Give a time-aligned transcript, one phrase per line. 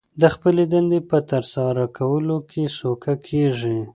[0.21, 3.79] د خپلې دندې په ترسره کولو کې سوکه کېږي